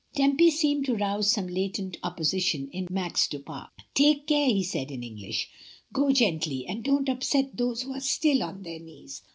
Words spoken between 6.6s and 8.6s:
and don't upset those who are still